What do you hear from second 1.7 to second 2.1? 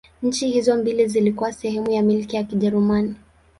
ya